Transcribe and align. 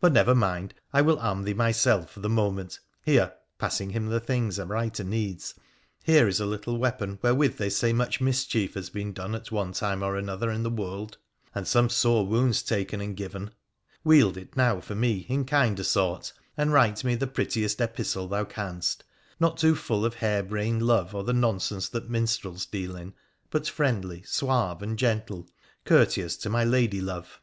But, 0.00 0.12
never 0.12 0.34
mind, 0.34 0.74
I 0.92 1.02
will 1.02 1.20
arm 1.20 1.44
thee 1.44 1.54
myself 1.54 2.10
for 2.10 2.18
the 2.18 2.28
moment. 2.28 2.80
Here 3.04 3.26
'—■ 3.54 3.58
passing 3.60 3.90
him 3.90 4.08
the 4.08 4.18
things 4.18 4.58
a 4.58 4.66
writer 4.66 5.04
needs 5.04 5.54
—'here 6.02 6.26
is 6.26 6.40
a 6.40 6.46
little 6.46 6.78
weapon 6.78 7.20
wherewith 7.22 7.58
they 7.58 7.70
say 7.70 7.92
much 7.92 8.20
mischief 8.20 8.74
has 8.74 8.90
been 8.90 9.12
done 9.12 9.36
at 9.36 9.52
one 9.52 9.72
time 9.72 10.02
or 10.02 10.16
another 10.16 10.50
in 10.50 10.64
the 10.64 10.68
world, 10.68 11.16
and 11.54 11.64
some 11.68 11.88
sore 11.88 12.26
wounds 12.26 12.60
taken 12.64 13.00
and 13.00 13.16
given; 13.16 13.52
wield 14.02 14.36
it 14.36 14.56
now 14.56 14.80
for 14.80 14.96
me 14.96 15.24
in 15.28 15.44
kinder 15.44 15.84
sort, 15.84 16.32
and 16.56 16.72
write 16.72 17.04
me 17.04 17.14
the 17.14 17.28
prettiest 17.28 17.80
epistle 17.80 18.26
thou 18.26 18.42
canst— 18.42 19.04
not 19.38 19.56
too 19.56 19.76
full 19.76 20.04
of 20.04 20.14
harebrained 20.14 20.82
love 20.82 21.14
or 21.14 21.22
the 21.22 21.32
nonsense 21.32 21.88
that 21.88 22.10
minstrels 22.10 22.66
deal 22.66 22.96
in— 22.96 23.14
but 23.52 23.68
friendly, 23.68 24.22
suave, 24.22 24.82
and 24.82 24.98
gentle, 24.98 25.48
courteous 25.84 26.36
to 26.36 26.48
my 26.50 26.64
lady 26.64 27.00
love 27.00 27.40